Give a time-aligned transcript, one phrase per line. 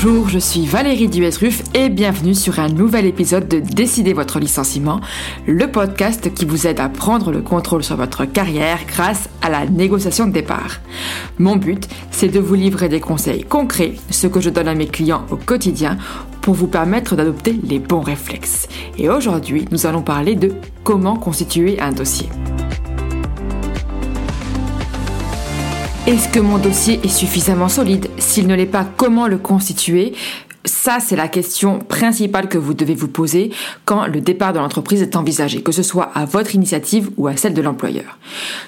[0.00, 5.00] Bonjour, je suis Valérie Duesruf et bienvenue sur un nouvel épisode de Décider votre licenciement,
[5.44, 9.66] le podcast qui vous aide à prendre le contrôle sur votre carrière grâce à la
[9.66, 10.78] négociation de départ.
[11.40, 14.86] Mon but, c'est de vous livrer des conseils concrets, ce que je donne à mes
[14.86, 15.98] clients au quotidien
[16.42, 18.68] pour vous permettre d'adopter les bons réflexes.
[18.98, 20.52] Et aujourd'hui, nous allons parler de
[20.84, 22.28] comment constituer un dossier.
[26.08, 28.08] Est-ce que mon dossier est suffisamment solide?
[28.16, 30.14] S'il ne l'est pas, comment le constituer?
[30.68, 33.50] Ça, c'est la question principale que vous devez vous poser
[33.84, 37.36] quand le départ de l'entreprise est envisagé, que ce soit à votre initiative ou à
[37.36, 38.18] celle de l'employeur.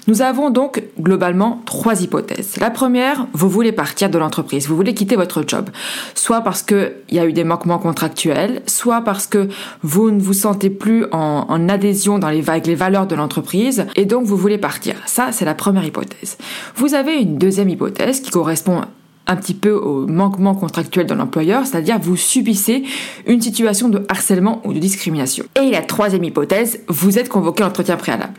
[0.06, 2.56] Nous avons donc globalement trois hypothèses.
[2.58, 5.70] La première, vous voulez partir de l'entreprise, vous voulez quitter votre job,
[6.14, 9.48] soit parce qu'il y a eu des manquements contractuels, soit parce que
[9.82, 14.06] vous ne vous sentez plus en, adhésion dans les, avec les valeurs de l'entreprise et
[14.06, 14.94] donc vous voulez partir.
[15.06, 16.38] Ça, c'est la première hypothèse.
[16.76, 18.82] Vous avez une deuxième hypothèse qui correspond
[19.30, 22.82] un petit peu au manquement contractuel de l'employeur, c'est-à-dire vous subissez
[23.26, 25.44] une situation de harcèlement ou de discrimination.
[25.54, 28.34] Et la troisième hypothèse, vous êtes convoqué à l'entretien préalable.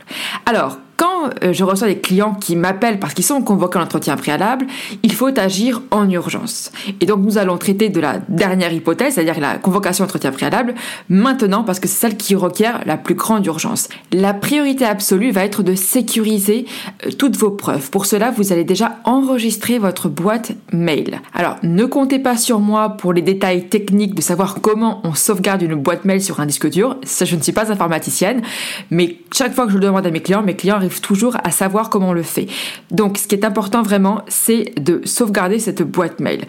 [0.46, 4.16] Alors, quand euh, je reçois des clients qui m'appellent parce qu'ils sont convoqués à l'entretien
[4.18, 4.68] préalable,
[5.02, 6.72] il faut agir en urgence.
[7.00, 10.76] Et donc nous allons traiter de la dernière hypothèse, c'est-à-dire la convocation à l'entretien préalable,
[11.10, 13.90] maintenant parce que c'est celle qui requiert la plus grande urgence.
[14.12, 16.68] La priorité absolue va être de sécuriser
[17.08, 17.90] euh, toutes vos preuves.
[17.90, 21.20] Pour cela, vous allez déjà enregistrer votre boîte mail.
[21.34, 25.64] Alors ne comptez pas sur moi pour les détails techniques de savoir comment on sauvegarde
[25.64, 26.98] une boîte mail sur un disque dur.
[27.02, 28.44] Ça, je ne suis pas informaticienne,
[28.92, 31.52] mais chaque fois que je le demande à mes clients, mes clients arrivent toujours à
[31.52, 32.48] savoir comment on le fait.
[32.90, 36.46] Donc, ce qui est important vraiment, c'est de sauvegarder cette boîte mail.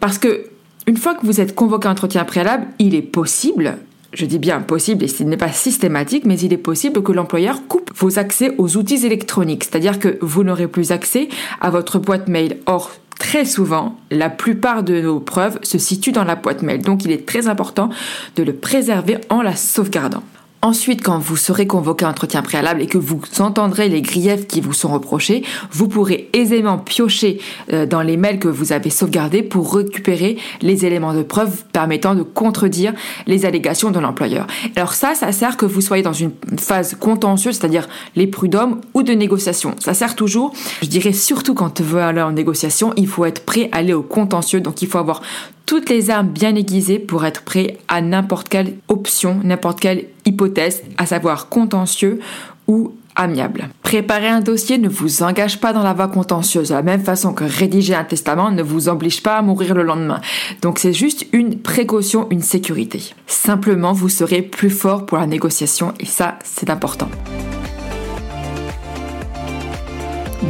[0.00, 0.46] Parce que,
[0.86, 3.76] une fois que vous êtes convoqué à entretien préalable, il est possible,
[4.12, 7.66] je dis bien possible et ce n'est pas systématique, mais il est possible que l'employeur
[7.66, 11.28] coupe vos accès aux outils électroniques, c'est-à-dire que vous n'aurez plus accès
[11.60, 12.58] à votre boîte mail.
[12.66, 17.04] Or, très souvent, la plupart de nos preuves se situent dans la boîte mail, donc
[17.04, 17.88] il est très important
[18.36, 20.22] de le préserver en la sauvegardant.
[20.64, 24.60] Ensuite, quand vous serez convoqué à entretien préalable et que vous entendrez les griefs qui
[24.60, 25.42] vous sont reprochés,
[25.72, 27.40] vous pourrez aisément piocher
[27.72, 32.14] euh, dans les mails que vous avez sauvegardés pour récupérer les éléments de preuve permettant
[32.14, 32.94] de contredire
[33.26, 34.46] les allégations de l'employeur.
[34.76, 39.02] Alors ça, ça sert que vous soyez dans une phase contentieuse, c'est-à-dire les prud'hommes ou
[39.02, 39.74] de négociation.
[39.80, 43.68] Ça sert toujours, je dirais surtout quand veut aller en négociation, il faut être prêt
[43.72, 45.22] à aller au contentieux, donc il faut avoir
[45.66, 50.82] toutes les armes bien aiguisées pour être prêt à n'importe quelle option, n'importe quelle hypothèse,
[50.98, 52.20] à savoir contentieux
[52.66, 53.68] ou amiable.
[53.82, 57.34] Préparer un dossier ne vous engage pas dans la voie contentieuse, de la même façon
[57.34, 60.20] que rédiger un testament ne vous oblige pas à mourir le lendemain.
[60.62, 63.14] Donc c'est juste une précaution, une sécurité.
[63.26, 67.08] Simplement, vous serez plus fort pour la négociation et ça, c'est important.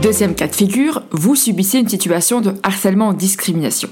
[0.00, 3.89] Deuxième cas de figure, vous subissez une situation de harcèlement ou discrimination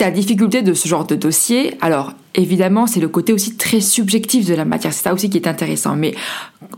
[0.00, 4.46] la difficulté de ce genre de dossier, alors évidemment, c'est le côté aussi très subjectif
[4.46, 4.92] de la matière.
[4.92, 5.96] C'est ça aussi qui est intéressant.
[5.96, 6.14] Mais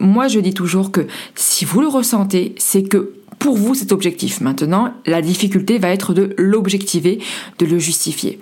[0.00, 4.40] moi, je dis toujours que si vous le ressentez, c'est que pour vous cet objectif.
[4.40, 7.18] Maintenant, la difficulté va être de l'objectiver,
[7.58, 8.38] de le justifier.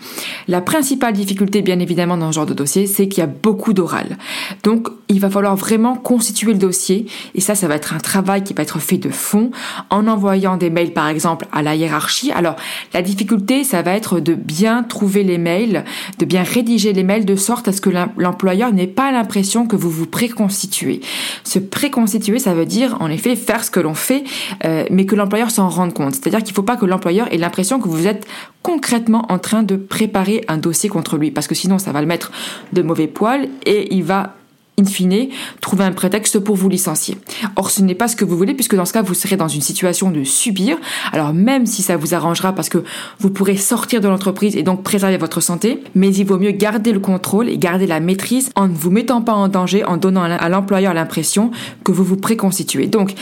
[0.48, 3.72] La principale difficulté, bien évidemment, dans ce genre de dossier, c'est qu'il y a beaucoup
[3.72, 4.18] d'oral.
[4.62, 8.42] Donc, il va falloir vraiment constituer le dossier, et ça, ça va être un travail
[8.42, 9.50] qui va être fait de fond,
[9.90, 12.32] en envoyant des mails, par exemple, à la hiérarchie.
[12.32, 12.56] Alors,
[12.92, 15.84] la difficulté, ça va être de bien trouver les mails,
[16.18, 19.76] de bien rédiger les mails de sorte à ce que l'employeur n'ait pas l'impression que
[19.76, 21.00] vous vous préconstituez.
[21.44, 24.24] Se préconstituer, ça veut dire, en effet, faire ce que l'on fait,
[24.64, 26.14] euh, mais que l'employeur s'en rende compte.
[26.14, 28.26] C'est-à-dire qu'il ne faut pas que l'employeur ait l'impression que vous êtes
[28.62, 32.06] concrètement en train de préparer un dossier contre lui, parce que sinon ça va le
[32.06, 32.30] mettre
[32.72, 34.34] de mauvais poils et il va
[34.78, 35.28] in fine,
[35.60, 37.16] trouver un prétexte pour vous licencier.
[37.56, 39.48] Or, ce n'est pas ce que vous voulez, puisque dans ce cas, vous serez dans
[39.48, 40.78] une situation de subir.
[41.12, 42.82] Alors, même si ça vous arrangera, parce que
[43.20, 46.92] vous pourrez sortir de l'entreprise et donc préserver votre santé, mais il vaut mieux garder
[46.92, 50.24] le contrôle et garder la maîtrise en ne vous mettant pas en danger, en donnant
[50.24, 51.50] à l'employeur l'impression
[51.84, 52.86] que vous vous préconstituez.
[52.88, 53.14] Donc,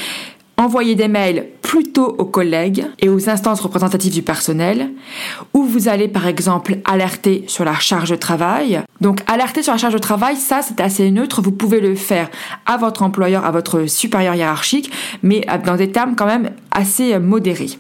[0.57, 4.91] envoyez des mails plutôt aux collègues et aux instances représentatives du personnel,
[5.55, 8.83] où vous allez par exemple alerter sur la charge de travail.
[9.01, 12.31] Donc alerter sur la charge de travail, ça c'est assez neutre, vous pouvez le faire
[12.67, 14.93] à votre employeur, à votre supérieur hiérarchique,
[15.23, 17.71] mais dans des termes quand même assez modérés.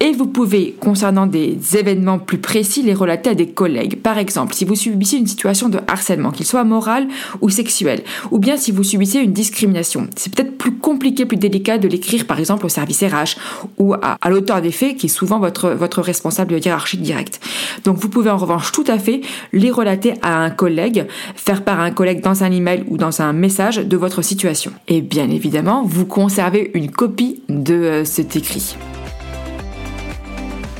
[0.00, 4.02] Et vous pouvez, concernant des événements plus précis, les relater à des collègues.
[4.02, 7.06] Par exemple, si vous subissez une situation de harcèlement, qu'il soit moral
[7.40, 8.02] ou sexuel,
[8.32, 12.26] ou bien si vous subissez une discrimination, c'est peut-être plus compliqué, plus délicat de l'écrire
[12.26, 13.27] par exemple au service RH
[13.78, 17.40] ou à, l'auteur des faits qui est souvent votre, responsable hiérarchique direct.
[17.84, 19.20] Donc vous pouvez en revanche tout à fait
[19.52, 23.22] les relater à un collègue, faire part à un collègue dans un email ou dans
[23.22, 24.72] un message de votre situation.
[24.86, 28.76] Et bien évidemment, vous conservez une copie de euh, cet écrit.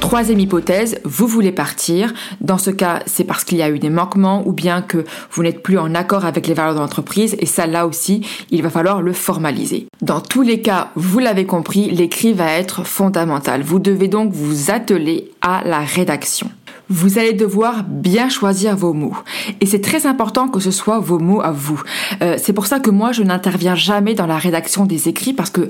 [0.01, 2.15] Troisième hypothèse, vous voulez partir.
[2.41, 5.43] Dans ce cas, c'est parce qu'il y a eu des manquements ou bien que vous
[5.43, 8.71] n'êtes plus en accord avec les valeurs de l'entreprise et ça là aussi, il va
[8.71, 9.87] falloir le formaliser.
[10.01, 13.63] Dans tous les cas, vous l'avez compris, l'écrit va être fondamental.
[13.63, 16.51] Vous devez donc vous atteler à la rédaction.
[16.91, 19.17] Vous allez devoir bien choisir vos mots.
[19.61, 21.83] Et c'est très important que ce soit vos mots à vous.
[22.23, 25.51] Euh, c'est pour ça que moi, je n'interviens jamais dans la rédaction des écrits parce
[25.51, 25.69] que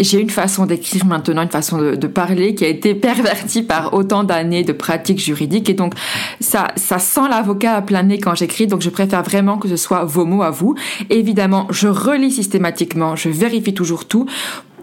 [0.00, 4.24] j'ai une façon d'écrire maintenant, une façon de, parler qui a été pervertie par autant
[4.24, 5.68] d'années de pratiques juridiques.
[5.68, 5.94] Et donc
[6.40, 8.66] ça, ça sent l'avocat à plein nez quand j'écris.
[8.66, 10.74] Donc je préfère vraiment que ce soit vos mots à vous.
[11.10, 14.26] Évidemment, je relis systématiquement, je vérifie toujours tout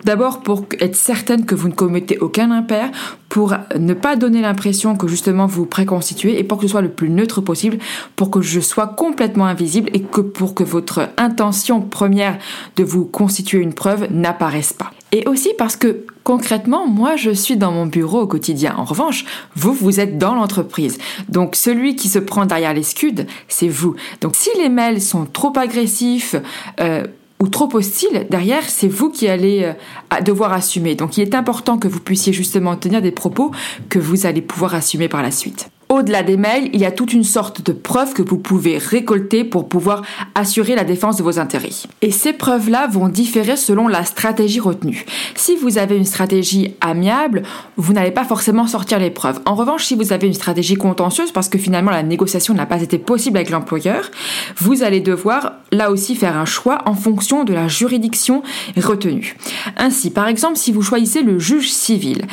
[0.05, 2.91] D'abord pour être certaine que vous ne commettez aucun impair,
[3.27, 6.91] pour ne pas donner l'impression que justement vous préconstituez et pour que ce soit le
[6.91, 7.79] plus neutre possible,
[8.15, 12.37] pour que je sois complètement invisible et que pour que votre intention première
[12.75, 14.91] de vous constituer une preuve n'apparaisse pas.
[15.11, 18.75] Et aussi parce que concrètement, moi je suis dans mon bureau au quotidien.
[18.77, 19.25] En revanche,
[19.55, 20.99] vous, vous êtes dans l'entreprise.
[21.29, 23.95] Donc celui qui se prend derrière les scuds, c'est vous.
[24.21, 26.35] Donc si les mails sont trop agressifs,
[26.79, 27.05] euh,
[27.39, 30.95] ou trop hostile, derrière, c'est vous qui allez euh, devoir assumer.
[30.95, 33.51] Donc il est important que vous puissiez justement tenir des propos
[33.89, 35.69] que vous allez pouvoir assumer par la suite.
[35.87, 39.43] Au-delà des mails, il y a toute une sorte de preuves que vous pouvez récolter
[39.43, 40.01] pour pouvoir
[40.33, 41.69] assurer la défense de vos intérêts.
[42.01, 45.05] Et ces preuves-là vont différer selon la stratégie retenue.
[45.35, 47.43] Si vous avez une stratégie amiable,
[47.77, 49.39] vous n'allez pas forcément sortir les preuves.
[49.45, 52.81] En revanche, si vous avez une stratégie contentieuse, parce que finalement la négociation n'a pas
[52.81, 54.09] été possible avec l'employeur,
[54.57, 58.41] vous allez devoir là aussi faire un choix en fonction de la juridiction
[58.75, 59.37] retenue.
[59.77, 62.25] Ainsi, par exemple, si vous choisissez le juge civil,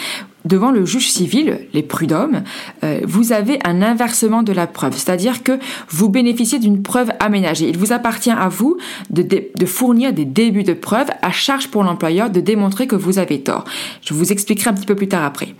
[0.45, 2.43] devant le juge civil, les prud'hommes,
[2.85, 5.59] euh, vous avez un inversement de la preuve, c'est-à-dire que
[5.89, 7.69] vous bénéficiez d'une preuve aménagée.
[7.69, 8.77] Il vous appartient à vous
[9.11, 13.41] de, fournir des débuts de preuve à charge pour l'employeur de démontrer que vous avez
[13.43, 13.65] tort.
[14.03, 15.55] Je vous expliquerai un petit peu plus tard après.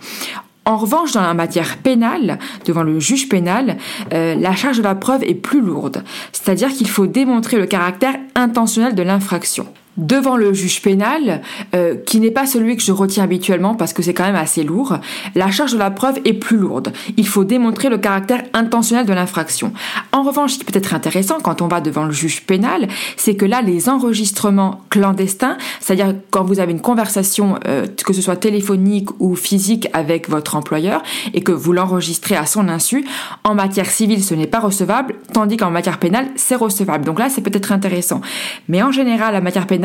[0.65, 3.77] En revanche, dans la matière pénale, devant le juge pénal,
[4.13, 8.15] euh, la charge de la preuve est plus lourde, c'est-à-dire qu'il faut démontrer le caractère
[8.35, 11.41] intentionnel de l'infraction devant le juge pénal,
[11.75, 14.63] euh, qui n'est pas celui que je retiens habituellement parce que c'est quand même assez
[14.63, 14.97] lourd,
[15.35, 16.93] la charge de la preuve est plus lourde.
[17.17, 19.73] Il faut démontrer le caractère intentionnel de l'infraction.
[20.11, 22.87] En revanche, ce qui peut être intéressant quand on va devant le juge pénal,
[23.17, 28.21] c'est que là, les enregistrements clandestins, c'est-à-dire quand vous avez une conversation, euh, que ce
[28.21, 31.03] soit téléphonique ou physique avec votre employeur,
[31.33, 33.05] et que vous l'enregistrez à son insu,
[33.43, 37.05] en matière civile, ce n'est pas recevable, tandis qu'en matière pénale, c'est recevable.
[37.05, 38.21] Donc là, c'est peut-être intéressant.
[38.67, 39.82] Mais en général, la matière pénale,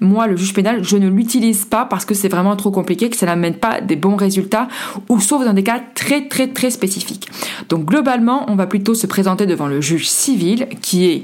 [0.00, 3.16] moi, le juge pénal, je ne l'utilise pas parce que c'est vraiment trop compliqué, que
[3.16, 4.68] ça n'amène pas des bons résultats,
[5.08, 7.28] ou sauf dans des cas très très très spécifiques.
[7.68, 11.22] Donc globalement, on va plutôt se présenter devant le juge civil, qui est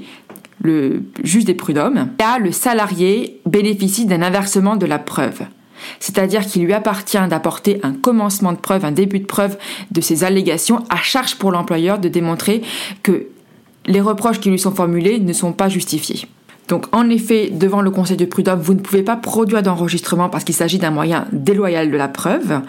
[0.62, 2.08] le juge des prud'hommes.
[2.18, 5.40] Là, le salarié bénéficie d'un inversement de la preuve.
[5.98, 9.56] C'est-à-dire qu'il lui appartient d'apporter un commencement de preuve, un début de preuve
[9.90, 12.62] de ses allégations, à charge pour l'employeur de démontrer
[13.02, 13.28] que
[13.86, 16.26] les reproches qui lui sont formulés ne sont pas justifiés.
[16.70, 20.44] Donc en effet, devant le conseil de prud'homme, vous ne pouvez pas produire d'enregistrement parce
[20.44, 22.60] qu'il s'agit d'un moyen déloyal de la preuve.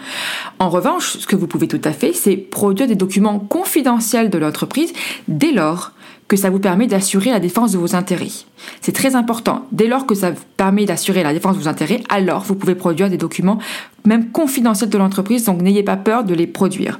[0.58, 4.38] En revanche, ce que vous pouvez tout à fait, c'est produire des documents confidentiels de
[4.38, 4.92] l'entreprise
[5.28, 5.92] dès lors
[6.26, 8.32] que ça vous permet d'assurer la défense de vos intérêts.
[8.80, 9.66] C'est très important.
[9.72, 13.10] Dès lors que ça permet d'assurer la défense de vos intérêts, alors vous pouvez produire
[13.10, 13.58] des documents
[14.04, 16.98] même confidentiels de l'entreprise, donc n'ayez pas peur de les produire.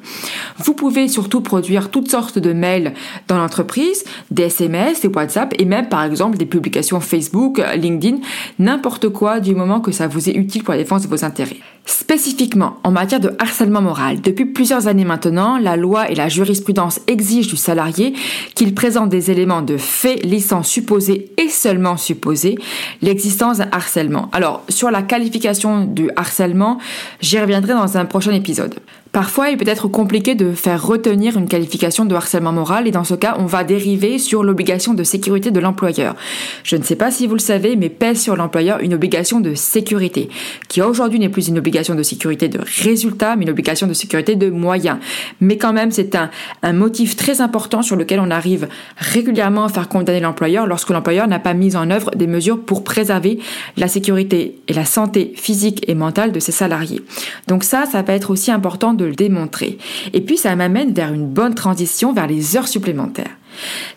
[0.59, 2.95] Vous pouvez surtout produire toutes sortes de mails
[3.28, 8.19] dans l'entreprise, des SMS, des WhatsApp et même par exemple des publications Facebook, LinkedIn,
[8.59, 11.57] n'importe quoi du moment que ça vous est utile pour la défense de vos intérêts.
[11.85, 17.00] Spécifiquement en matière de harcèlement moral, depuis plusieurs années maintenant, la loi et la jurisprudence
[17.09, 18.14] exigent du salarié
[18.54, 22.59] qu'il présente des éléments de fait laissant supposer et seulement supposer
[23.00, 24.28] l'existence d'un harcèlement.
[24.32, 26.78] Alors, sur la qualification du harcèlement,
[27.21, 28.75] j'y reviendrai dans un prochain épisode.
[29.12, 33.04] Parfois, il peut être compliqué de faire retenir une qualification de harcèlement moral et dans
[33.04, 36.16] ce cas, on va dériver sur l'obligation de sécurité de l'employeur.
[36.64, 39.52] Je ne sais pas si vous le savez, mais pèse sur l'employeur une obligation de
[39.52, 40.31] sécurité,
[40.69, 44.35] qui aujourd'hui n'est plus une obligation de sécurité de résultat, mais une obligation de sécurité
[44.35, 44.97] de moyens.
[45.42, 46.31] Mais quand même, c'est un,
[46.73, 48.66] motif très important sur lequel on arrive
[48.97, 52.83] régulièrement à faire condamner l'employeur lorsque l'employeur n'a pas mis en œuvre des mesures pour
[52.83, 53.40] préserver
[53.76, 57.02] la sécurité et la santé physique et mentale de ses salariés.
[57.47, 59.78] Donc ça, ça va être aussi important démontrer.
[60.12, 63.30] Et puis ça m'amène vers une bonne transition vers les heures supplémentaires.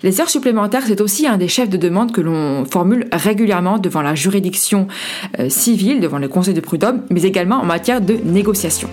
[0.03, 4.01] Les heures supplémentaires, c'est aussi un des chefs de demande que l'on formule régulièrement devant
[4.01, 4.87] la juridiction
[5.39, 8.89] euh, civile, devant le conseil de prud'homme, mais également en matière de négociation.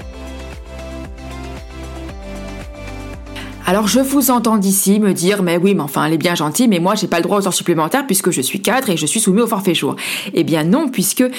[3.65, 6.67] Alors je vous entends d'ici me dire mais oui mais enfin elle est bien gentille
[6.67, 9.07] mais moi j'ai pas le droit aux heures supplémentaires puisque je suis cadre et je
[9.07, 9.95] suis soumis au forfait jour.
[10.35, 11.31] Eh bien non puisque euh,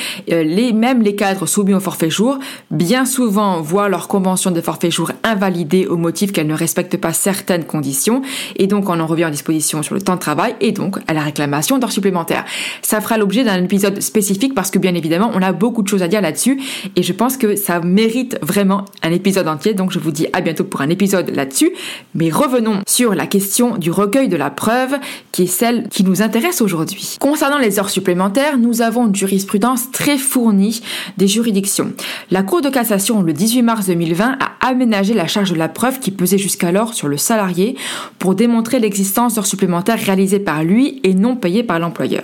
[0.44, 2.40] les même les cadres soumis au forfait jour
[2.72, 7.12] bien souvent voient leur convention de forfait jour invalidée au motif qu'elle ne respecte pas
[7.12, 8.22] certaines conditions
[8.56, 11.14] et donc on en revient en disposition sur le temps de travail et donc à
[11.14, 12.46] la réclamation d'heures supplémentaires.
[12.82, 16.04] Ça fera l'objet d'un épisode spécifique parce que bien évidemment on a beaucoup de choses
[16.04, 16.62] à dire là-dessus
[16.96, 20.40] et je pense que ça mérite vraiment un épisode entier donc je vous dis à
[20.40, 21.74] bientôt pour un épisode là-dessus
[22.16, 24.96] mais revenons sur la question du recueil de la preuve,
[25.32, 27.18] qui est celle qui nous intéresse aujourd'hui.
[27.20, 30.82] Concernant les heures supplémentaires, nous avons une jurisprudence très fournie
[31.18, 31.94] des juridictions.
[32.32, 36.00] La Cour de cassation, le 18 mars 2020, a aménagé la charge de la preuve
[36.00, 37.76] qui pesait jusqu'alors sur le salarié
[38.20, 42.24] pour démontrer l'existence d'heures supplémentaires réalisées par lui et non payées par l'employeur.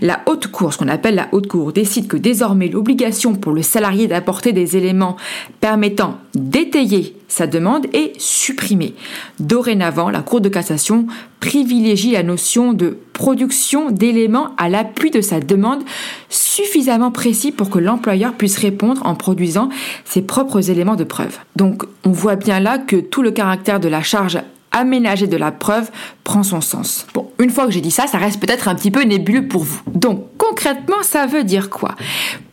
[0.00, 3.62] La Haute Cour, ce qu'on appelle la Haute Cour, décide que désormais l'obligation pour le
[3.62, 5.16] salarié d'apporter des éléments
[5.60, 8.94] permettant d'étayer sa demande est supprimée.
[9.40, 11.06] Dorénavant, la Cour de cassation
[11.40, 15.82] privilégie la notion de production d'éléments à l'appui de sa demande
[16.28, 19.68] suffisamment précis pour que l'employeur puisse répondre en produisant
[20.04, 21.38] ses propres éléments de preuve.
[21.56, 24.38] Donc on voit bien là que tout le caractère de la charge
[24.72, 25.90] aménagée de la preuve
[26.24, 27.06] prend son sens.
[27.14, 29.62] Bon, une fois que j'ai dit ça, ça reste peut-être un petit peu nébuleux pour
[29.62, 29.80] vous.
[29.86, 31.94] Donc, concrètement, ça veut dire quoi?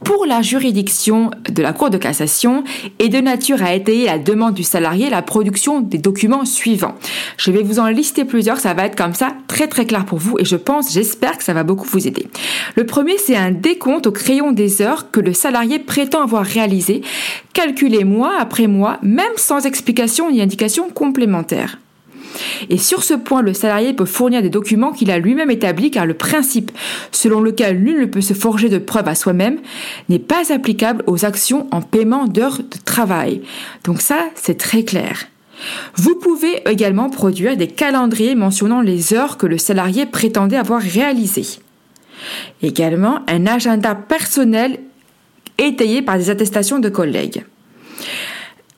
[0.04, 2.64] Pour la juridiction de la Cour de cassation
[3.00, 6.96] est de nature à étayer la demande du salarié la production des documents suivants.
[7.38, 10.20] Je vais vous en lister plusieurs, ça va être comme ça très très clair pour
[10.20, 12.28] vous et je pense, j'espère que ça va beaucoup vous aider.
[12.76, 17.02] Le premier, c'est un décompte au crayon des heures que le salarié prétend avoir réalisé,
[17.54, 21.78] calculé mois après mois, même sans explication ni indication complémentaire.
[22.70, 26.06] Et sur ce point, le salarié peut fournir des documents qu'il a lui-même établis car
[26.06, 26.72] le principe
[27.12, 29.60] selon lequel nul ne peut se forger de preuves à soi-même
[30.10, 33.42] n'est pas applicable aux actions en paiement d'heures de travail.
[33.84, 35.26] Donc ça, c'est très clair.
[35.96, 41.60] Vous pouvez également produire des calendriers mentionnant les heures que le salarié prétendait avoir réalisées.
[42.62, 44.80] Également, un agenda personnel
[45.58, 47.44] étayé par des attestations de collègues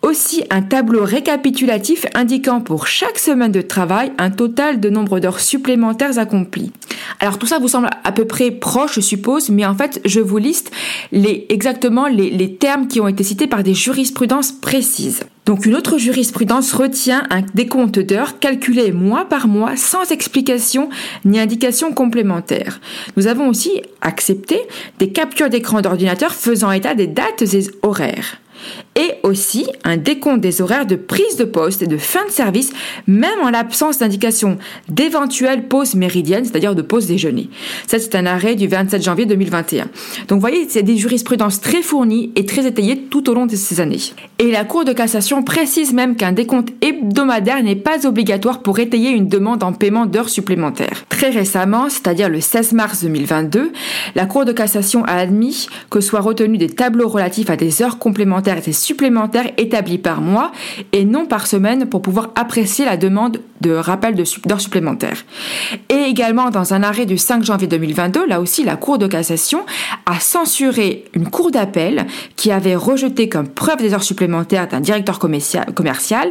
[0.06, 5.40] aussi un tableau récapitulatif indiquant pour chaque semaine de travail un total de nombre d'heures
[5.40, 6.72] supplémentaires accomplies.
[7.20, 10.20] Alors tout ça vous semble à peu près proche, je suppose, mais en fait, je
[10.20, 10.72] vous liste
[11.12, 15.22] les, exactement les, les termes qui ont été cités par des jurisprudences précises.
[15.46, 20.90] Donc une autre jurisprudence retient un décompte d'heures calculé mois par mois sans explication
[21.24, 22.80] ni indication complémentaire.
[23.18, 24.60] Nous avons aussi accepté
[25.00, 28.40] des captures d'écran d'ordinateur faisant état des dates et horaires
[28.96, 32.72] et aussi un décompte des horaires de prise de poste et de fin de service,
[33.08, 37.50] même en l'absence d'indication d'éventuelles pauses méridiennes, c'est-à-dire de pause déjeuner.
[37.88, 39.86] Ça, c'est un arrêt du 27 janvier 2021.
[40.28, 43.56] Donc, vous voyez, c'est des jurisprudences très fournies et très étayées tout au long de
[43.56, 44.00] ces années.
[44.40, 49.10] Et la Cour de cassation précise même qu'un décompte hebdomadaire n'est pas obligatoire pour étayer
[49.10, 51.06] une demande en paiement d'heures supplémentaires.
[51.10, 53.72] Très récemment, c'est-à-dire le 16 mars 2022,
[54.16, 57.98] la Cour de cassation a admis que soient retenus des tableaux relatifs à des heures
[57.98, 60.52] complémentaires et supplémentaires établis par mois
[60.92, 65.26] et non par semaine pour pouvoir apprécier la demande de rappel d'heures supplémentaires.
[65.90, 69.66] Et également dans un arrêt du 5 janvier 2022, là aussi la Cour de cassation
[70.06, 75.20] a censuré une cour d'appel qui avait rejeté comme preuve des heures supplémentaires d'un directeur
[75.20, 76.30] commercial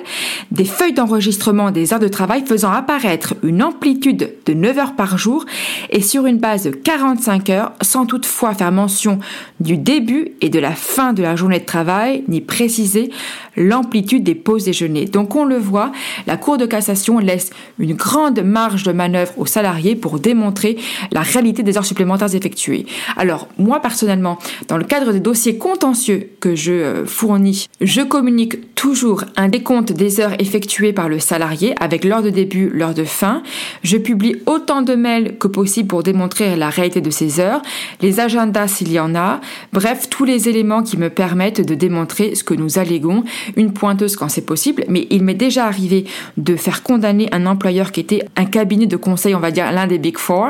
[0.50, 5.18] des feuilles d'enregistrement des heures de travail faisant apparaître une amplitude de 9 heures par
[5.18, 5.44] jour
[5.90, 9.18] et sur une base de 45 heures sans toutefois faire mention
[9.60, 13.10] du début et de la fin de la journée de travail ni préciser
[13.56, 15.04] l'amplitude des pauses déjeuner.
[15.06, 15.92] Donc on le voit,
[16.26, 20.76] la Cour de cassation laisse une grande marge de manœuvre aux salariés pour démontrer
[21.12, 22.86] la réalité des heures supplémentaires effectuées.
[23.16, 28.74] Alors moi personnellement, dans le cadre des dossiers contentieux que je euh, fournis, je communique
[28.74, 33.04] toujours un décompte des heures effectuées par le salarié avec l'heure de début, l'heure de
[33.04, 33.42] fin.
[33.82, 37.62] Je publie autant de mails que possible pour démontrer la réalité de ces heures,
[38.00, 39.40] les agendas s'il y en a,
[39.72, 43.24] bref, tous les éléments qui me permettent de démontrer ce que nous alléguons
[43.56, 46.04] une pointeuse quand c'est possible, mais il m'est déjà arrivé
[46.36, 49.86] de faire condamner un employeur qui était un cabinet de conseil, on va dire l'un
[49.86, 50.48] des Big Four.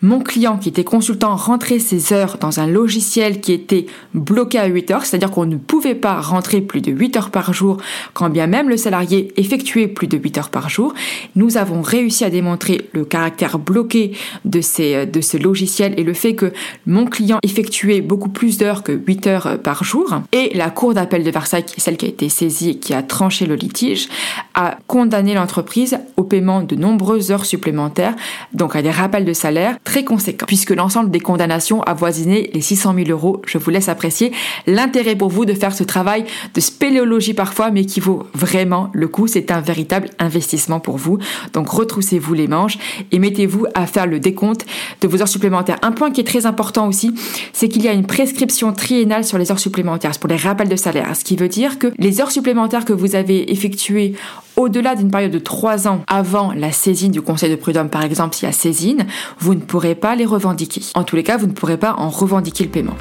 [0.00, 4.66] Mon client qui était consultant rentrait ses heures dans un logiciel qui était bloqué à
[4.66, 7.78] 8 heures, c'est-à-dire qu'on ne pouvait pas rentrer plus de 8 heures par jour,
[8.14, 10.94] quand bien même le salarié effectuait plus de 8 heures par jour.
[11.36, 14.12] Nous avons réussi à démontrer le caractère bloqué
[14.44, 16.52] de, ces, de ce logiciel et le fait que
[16.86, 20.20] mon client effectuait beaucoup plus d'heures que 8 heures par jour.
[20.32, 23.46] Et la cour d'appel de Versailles, celle qui a été saisie et qui a tranché
[23.46, 24.08] le litige,
[24.54, 28.14] a condamné l'entreprise au paiement de nombreuses heures supplémentaires,
[28.52, 32.94] donc à des rappels de salaire très conséquents, puisque l'ensemble des condamnations avoisinait les 600
[32.94, 33.42] 000 euros.
[33.46, 34.32] Je vous laisse apprécier
[34.66, 36.24] l'intérêt pour vous de faire ce travail
[36.54, 39.26] de spéléologie parfois, mais qui vaut vraiment le coup.
[39.26, 41.18] C'est un véritable investissement pour vous.
[41.52, 42.78] Donc retroussez-vous les manches
[43.10, 44.66] et mettez-vous à faire le décompte
[45.00, 45.78] de vos heures supplémentaires.
[45.82, 47.14] Un point qui est très important aussi,
[47.52, 50.76] c'est qu'il y a une prescription triennale sur les heures supplémentaires pour les rappels de
[50.76, 51.11] salaire.
[51.14, 54.14] Ce qui veut dire que les heures supplémentaires que vous avez effectuées
[54.56, 58.34] au-delà d'une période de trois ans avant la saisine du conseil de prud'homme, par exemple,
[58.34, 59.06] s'il y a saisine,
[59.38, 60.82] vous ne pourrez pas les revendiquer.
[60.94, 62.96] En tous les cas, vous ne pourrez pas en revendiquer le paiement.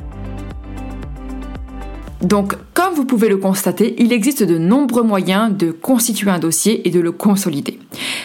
[2.21, 6.87] Donc, comme vous pouvez le constater, il existe de nombreux moyens de constituer un dossier
[6.87, 7.79] et de le consolider.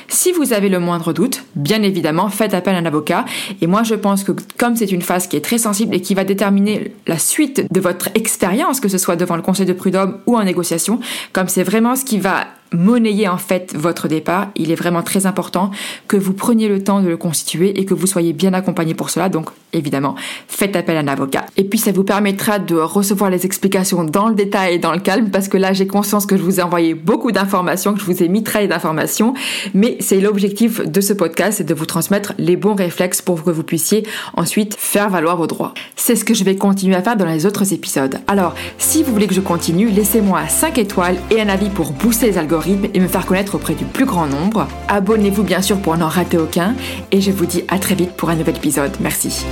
[0.08, 3.24] Si vous avez le moindre doute, bien évidemment, faites appel à un avocat.
[3.62, 6.14] Et moi, je pense que comme c'est une phase qui est très sensible et qui
[6.14, 10.18] va déterminer la suite de votre expérience, que ce soit devant le conseil de prud'homme
[10.26, 11.00] ou en négociation,
[11.32, 15.26] comme c'est vraiment ce qui va monnayer en fait votre départ, il est vraiment très
[15.26, 15.70] important
[16.08, 19.10] que vous preniez le temps de le constituer et que vous soyez bien accompagné pour
[19.10, 19.28] cela.
[19.28, 20.14] Donc évidemment,
[20.48, 21.46] faites appel à un avocat.
[21.56, 25.00] Et puis ça vous permettra de recevoir les explications dans le détail et dans le
[25.00, 28.04] calme parce que là j'ai conscience que je vous ai envoyé beaucoup d'informations, que je
[28.04, 29.34] vous ai mitraillé d'informations,
[29.74, 33.50] mais c'est l'objectif de ce podcast, c'est de vous transmettre les bons réflexes pour que
[33.50, 35.74] vous puissiez ensuite faire valoir vos droits.
[35.96, 38.18] C'est ce que je vais continuer à faire dans les autres épisodes.
[38.26, 42.26] Alors, si vous voulez que je continue, laissez-moi 5 étoiles et un avis pour booster
[42.26, 44.66] les algorithmes et me faire connaître auprès du plus grand nombre.
[44.88, 46.74] Abonnez-vous bien sûr pour n'en rater aucun
[47.12, 48.92] et je vous dis à très vite pour un nouvel épisode.
[49.00, 49.44] Merci.